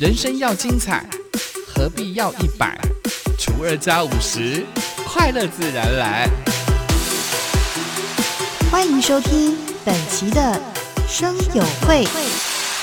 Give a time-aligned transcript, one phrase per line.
[0.00, 1.06] 人生要精彩，
[1.66, 2.74] 何必要一百
[3.38, 4.64] 除二加五十？
[5.04, 6.26] 快乐自然来。
[8.70, 10.58] 欢迎收听本期的
[11.06, 12.06] 生友会。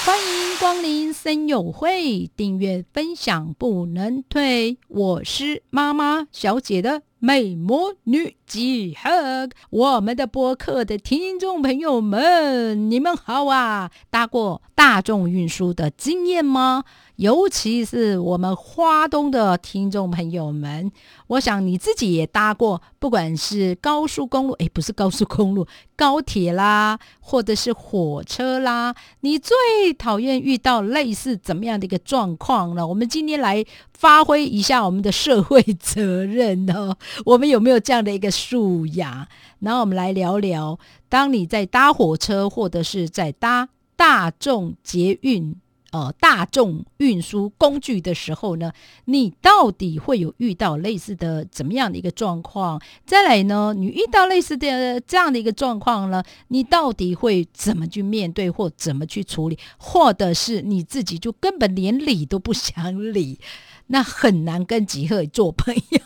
[0.06, 4.78] 欢迎光临森友会，订阅分享不能退。
[4.88, 13.90] 我是妈妈小姐的美魔女几何，我们的播客的听众朋友们，你们好啊！
[14.12, 16.84] 搭过大众运输的经验吗？
[17.16, 20.92] 尤其是我们花东的听众朋友们，
[21.26, 25.66] 我想你自己也搭过，不管是高速公路，诶，不是高速公路，
[25.96, 29.58] 高铁啦，或者是火车啦，你最
[29.98, 32.86] 讨厌遇到类似怎么样的一个状况呢？
[32.86, 33.66] 我们今天来
[33.98, 39.28] 发挥一下我们的社会责任哦， 我们有没有这样的一个素养？
[39.60, 40.78] 然后我们来聊聊，
[41.10, 45.56] 当你在搭火车或者是在搭大众捷运。
[45.92, 48.72] 呃，大众运输工具的时候呢，
[49.06, 52.82] 你到底会有遇到类似的怎么样的一个状况？
[53.06, 59.58] 再来呢，你遇到类似的这样的一个状况呢，你到底会怎么去面对或怎么去处理？
[59.78, 63.40] 或者是你自己就根本连理都不想理，
[63.88, 66.00] 那很难跟吉赫做朋友。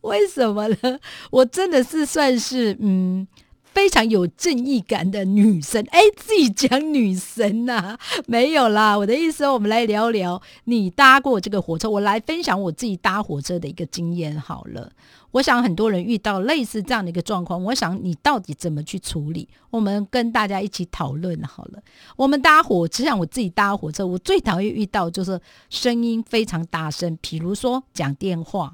[0.00, 0.98] 为什么呢？
[1.30, 3.26] 我真的是算是嗯。
[3.74, 8.96] 非常有正义感的女神，哎，自己讲女神呐， 没有啦。
[8.96, 14.92] 我的意思，我们来聊聊你搭过这个火车，我来分享我自己搭火车的一个经验好了。
[15.32, 19.48] 我想很多人遇到类似这样的一个状况，我想你到底怎么去处理？
[19.70, 21.82] 我们跟大家一起讨论好了。
[22.14, 28.72] 我们搭火车，像我自己搭火车，我最讨厌遇到就是声音非常大声，比如说讲电话，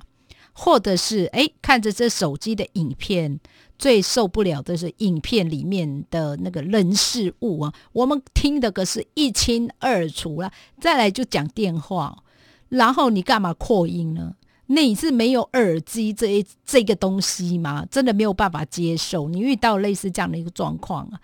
[0.63, 3.41] 或者是哎看着这手机的影片。
[3.79, 10.53] 最受不了的是影片里面的那个人事物啊，我们听的可是一清二楚了。
[10.79, 12.23] 再来就讲电话，
[12.69, 14.35] 然后你干嘛扩音呢？
[14.67, 17.87] 你是没有耳机这一这个东西吗？
[17.91, 19.31] 真的没有办法接受。
[19.31, 21.19] 你遇到类似这样的一个状况啊，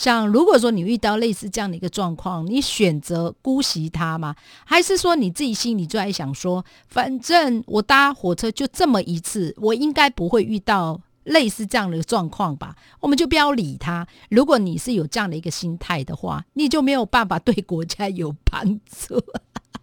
[0.00, 4.34] 像如果说你遇到类似这样的一个状况，你选择姑息他吗？
[4.64, 10.98] 还是说你自己心里就在想说，反正我搭火车就这么一次，我应该不会遇到。
[11.24, 14.06] 类似这样的状况吧，我们就不要理他。
[14.28, 19.22] 如果你是有这样的一个心态的话，你就没有办法对国家有帮助。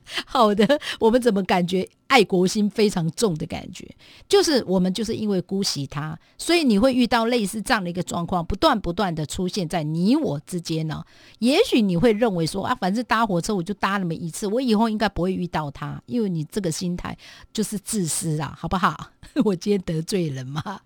[0.25, 3.85] 好的，我们怎么感觉爱国心非常重的感觉？
[4.29, 11.03] 就是我们就是因为姑息他，所以你会遇到类似这样的一个状况，不断不断的出现在你我之间呢。
[11.39, 17.17] 也许你会认为说啊，反正搭火车我就搭那么一次，我以后应该不会遇到他，因为你这个心态
[17.51, 19.11] 就是自私啊，好不好？
[19.43, 20.79] 我今天得罪人嘛？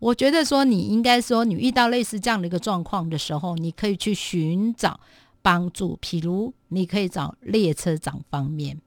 [0.00, 5.00] 我觉得说，你应该说，你遇到类似这样的一个状况的时候，你可以去寻找
[5.42, 5.98] 帮助。
[6.00, 8.80] 譬如，你可以找列车长方面，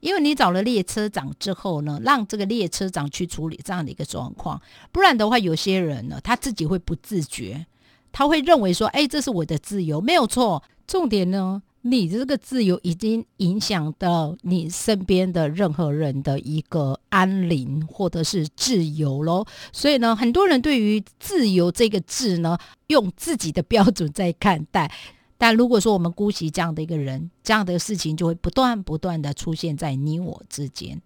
[0.00, 4.60] 因为你找了列车长之后呢，让这个列车长去处理这样的一个状况。
[4.92, 7.66] 不然的话，有些人呢，他自己会不自觉，
[8.12, 10.62] 他会认为说，哎，这是我的自由，没有错。
[10.86, 11.62] 重点呢？
[11.82, 22.58] 你这个自由已经影响到你身边的任何人的一个安宁或者是自由喽，所以呢，很多人对于自由这个字呢，
[22.88, 24.92] 用自己的标准在看待。
[25.38, 31.00] 但如果说我们姑息这样的一个人，这样的事情就会不断不断的出现在你我之间。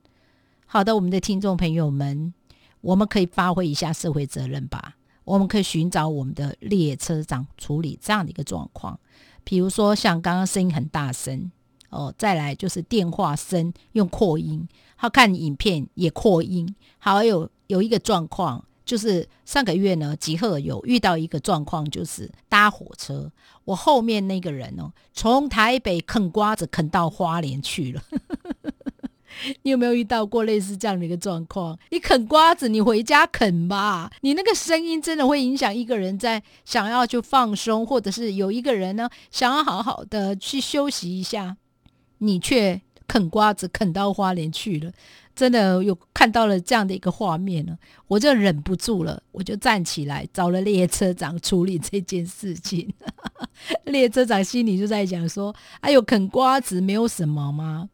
[0.67, 2.35] 好的，我们的听众朋友们，
[2.81, 8.99] 我们可以发挥一下社会责任吧，我们可以寻找我们的列车长处理这样的一个状况。
[9.45, 11.53] 比如说，像刚刚声音很大声
[11.91, 14.67] 哦，再来就是电话声用扩音，
[14.97, 23.31] 他看影片也扩音，还有有一个状况，就是上个月呢，吉赫有遇到一个状况，就是搭火车，
[23.65, 28.03] 我后面那个人哦，从台北啃瓜子啃到花莲去了。
[29.63, 31.79] 你有没有遇到过类似这样的一个状况？
[31.91, 34.11] 你啃瓜子，你回家啃吧。
[34.21, 41.57] 你那个声音真的会影响一个人在想要去放松，或者是有一个人呢想要好好的去休息一下，
[42.19, 44.93] 你却啃瓜子啃到花莲去了。
[45.37, 47.77] 真的有看到了这样的一个画面呢，
[48.07, 52.95] 我就忍不住了，我就站起来找了列车长处理这件事情。
[53.87, 57.89] 列车长心里就在讲说：“哎呦，啃瓜子没有什么吗？”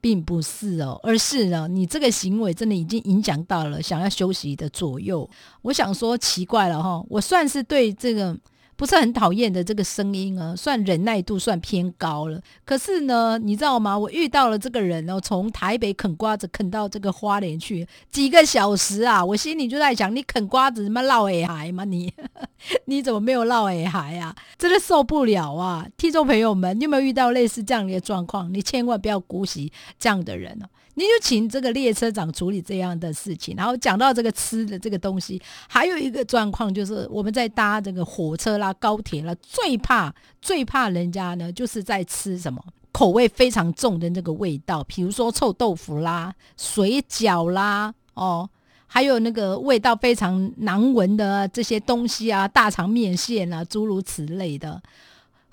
[0.00, 5.28] 并不是哦，而是呢，你这个行为真的已经影响到了想要休息的左右。
[5.62, 8.36] 我想说奇怪了哈，我算是对这个
[8.76, 12.40] 不是很讨厌的这个声音啊，算忍耐度算偏高了。
[12.64, 13.98] 可是呢，你知道吗？
[13.98, 21.84] 我遇到了这个人哦，从台北啃瓜子啃到这个花莲去几个小时啊，我心里就在想，你啃瓜子什么闹耳孩吗？
[21.84, 22.12] 你
[22.86, 24.34] 你怎么没有闹耳孩啊？
[24.58, 25.86] 真的受不了啊！
[25.96, 28.52] 听众朋友们，你有没有遇到类似这样的状况？
[28.52, 30.66] 你千万不要姑息这样的人哦。
[30.98, 48.48] 你就请这个列车长处理这样的事情，然后讲到这个吃的这个东西，还有一个状况就是我们在搭这个火车啦、高铁啦，最怕最怕人家呢，就是在吃什么口味非常重的那个味道，比如说臭豆腐啦、水饺啦，哦，
[48.86, 54.80] 还有那个味道非常难闻的这些东西啊，大肠面线啊，诸如此类的。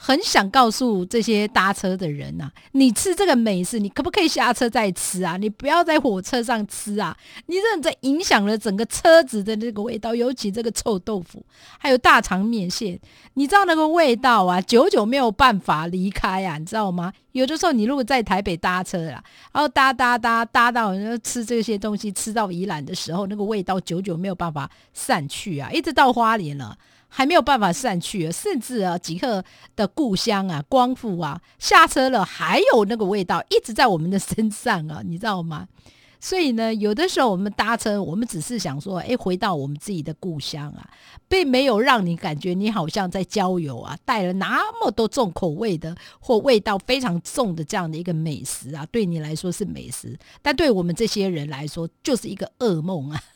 [0.05, 5.37] 很想告诉这些搭车的人呐，你吃这个美食，你可不可以下车再吃啊？
[5.37, 7.15] 你不要在火车上吃啊！
[7.45, 11.41] 你这在影响了整个车子的那个味道，尤其这个臭豆腐，
[11.79, 12.99] 还有大肠面线，
[13.35, 17.13] 你知道那个味道啊，久久没有办法离开啊，你知道吗？
[17.33, 26.77] 有的时候你如果在台北搭车啦，然后搭搭搭搭到吃这些东西，吃到宜兰的时候，那个味道久久没有办法散去啊，一直到花莲了。
[27.15, 29.45] 还没有办法散去，甚至啊，吉克
[29.75, 35.67] 的故乡啊，光复啊，下车了还有那个味道一直在我们的身上啊，你知道吗？
[36.23, 40.89] 所以呢，有的时候我们搭车，我们只是想说，哎，回到我们自己的故乡啊，
[41.27, 53.21] 并没有让你感觉你好像在郊游啊，带了那么多重口味的或味道非常重的这样的一个美食啊，对你来说是美食，但对我们这些人来说就是一个噩梦啊。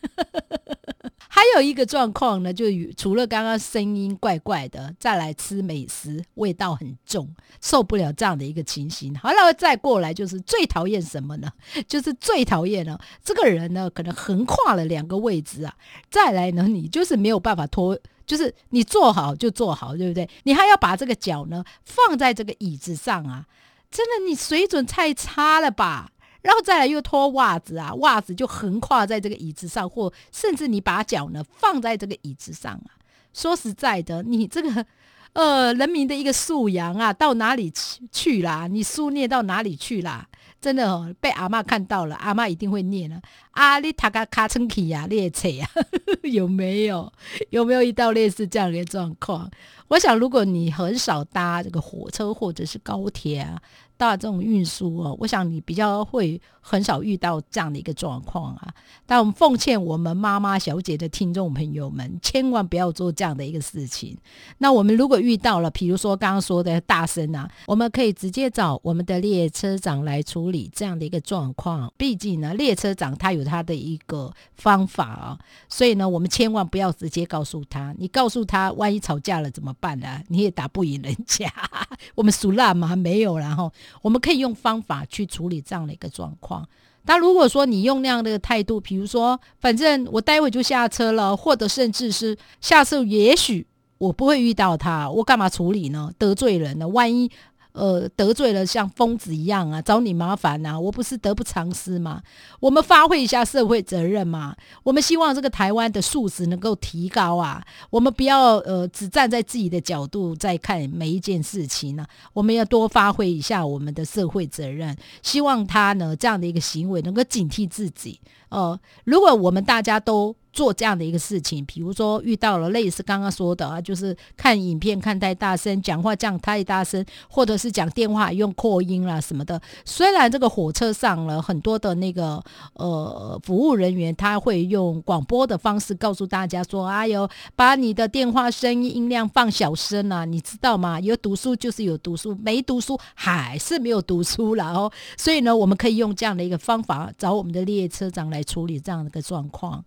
[1.29, 7.29] 还有一个状况呢，就除了刚刚声音怪怪的，再来吃美食，味道很重，
[7.61, 9.13] 受不了这样的一个情形。
[9.15, 11.51] 好了，再过来就是最讨厌什么呢？
[11.87, 12.76] 就是最讨厌
[13.23, 15.73] 这个人呢可能横跨了两个位置啊。
[16.09, 20.29] 再来呢，你就是没有办法拖，就是你坐好就坐好，对不对？
[20.43, 23.45] 你还要把这个脚呢放在这个椅子上啊，
[23.89, 26.11] 真的你水准太差了吧？
[26.41, 32.95] 然后再来又脱袜子啊，袜子就横跨在这个椅子上，或甚至你把脚呢放在这个椅子上啊。
[33.33, 34.85] 说实在的，你这个
[35.33, 38.67] 呃人民的一个素养啊，到哪里去去啦？
[38.67, 40.27] 你书念到哪里去啦？
[40.59, 43.21] 真的哦，被阿妈看到了，阿妈一定会念了。
[43.51, 45.69] 啊，你塔个卡称起呀，列车呀，
[46.23, 47.11] 有没有？
[47.51, 49.49] 有没有遇到类似这样的状况？
[49.87, 53.61] 我想，如果你很少搭这个火车或者是高铁啊。
[53.97, 58.71] 大众运输哦，我想你比较会很少遇到这样的一个状况啊。
[59.05, 64.15] 但我们奉劝我们妈妈小姐的听众朋友们，千万不要做这样的一个事情。
[64.59, 71.91] 那我们如果遇到了，比如说刚刚说的大声啊，我们可以直接找我们的列车长来处理这样的一个状况。
[71.97, 77.95] 毕竟呢，列车长他有他的一个方法啊，所以呢，我们千万不要直接告诉他。
[77.97, 80.21] 你告诉他，万一吵架了怎么办呢？
[80.27, 81.51] 你也打不赢人家。
[82.13, 82.95] 我们属辣吗？
[82.95, 83.71] 没有，然后。
[84.01, 86.67] 我们可以用方法去处理这样的一个状况。
[87.05, 93.65] 但如果说你用那样的态度，比如说，反正我待会就下车了，或者甚至是下次也许
[93.97, 96.11] 我不会遇到他，我干嘛处理呢？
[96.17, 96.87] 得罪人呢？
[96.87, 97.31] 万一……
[97.77, 100.79] 呃，得罪了像疯子一样啊，找你麻烦呐！
[100.79, 102.23] 我不是得不偿失吗？
[102.59, 104.55] 我们发挥一下社会责任嘛。
[104.81, 107.63] 我们希望这个台湾的素质能够提高啊。
[107.91, 112.03] 我们不要呃，只站在自己的角度在看每一件事情呢。
[112.33, 114.97] 我们要多发挥一下我们的社会责任。
[115.21, 118.19] 希望他呢这样的一个行为能够警惕自己。
[118.49, 120.35] 呃，如果我们大家都。
[120.53, 129.61] 做这样的一个事情，比如说遇到了类似刚刚说的啊，就是看影片看太大声，讲话讲太大声，或者是讲电话用扩音啦什么的。
[129.85, 140.99] 虽然这个火车上了很多的那个呃服务人员，他会用广播的方式告诉大家说：“哎呦，把你的电话声音音量放小声啊，你知道吗？
[140.99, 149.83] 有读书就是有读书，没读书还是没有读书了哦。”所以呢，我们可以用这样的一个方法，找我们的列车长来来处理这样的一个状况。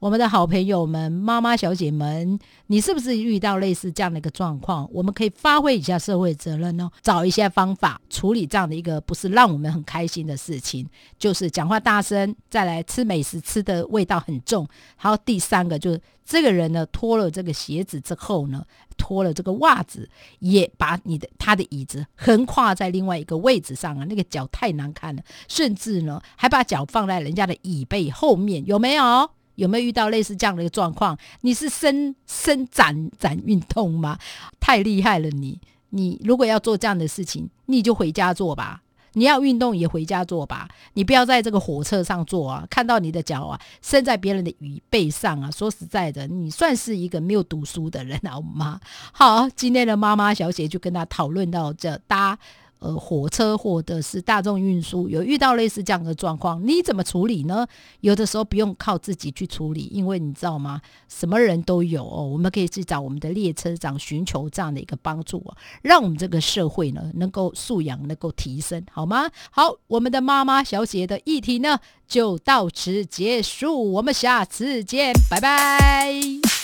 [0.00, 2.38] 我们的好朋友们、妈妈小姐们，
[2.68, 4.88] 你是不是遇到类似这样的一个状况？
[4.94, 10.88] 我们可以发挥一下社会责任哦，找一些方法处理这样的一个不是让我们很开心的事情，
[11.18, 14.66] 就是讲话大声，再来吃美食吃的味道很重。
[14.96, 18.64] 还有第三个就是这个人呢脱了这个鞋子之后呢，
[18.96, 29.30] 脱了这个袜子，也把你的他的椅子横跨在另外一个位置上啊，那个脚太难看了，甚至呢还把脚放在人家的椅背后面，有没有？
[29.54, 31.18] 有没有遇到类似这样的一个状况？
[31.42, 34.18] 你是伸伸展展运动吗？
[34.58, 38.82] 太厉害了，你你如果要做这样的事情，你就回家做吧。
[39.14, 42.64] 你要运动也回家做吧，你不要在这个火车上做啊！
[42.70, 48.80] 看到你的脚啊伸在别人的椅背上啊，说实在的，你算是一个没有读书的人好吗？
[49.12, 52.38] 好，今天的妈妈小姐就跟他讨论到这搭。
[52.80, 57.66] 呃，火车或者是大众运输有遇到类似这样的状况，你怎么处理呢？
[58.00, 60.80] 有的时候不用靠自己去处理，因为你知道吗？
[61.08, 69.30] 什么人都有哦，我们可以去找我们的列车长寻求这样的一个帮助啊，让我们这个社会呢能够素养能够提升，好吗？
[69.50, 76.59] 好，我们的妈妈小姐的议题呢就到此结束，我们下次见，拜拜。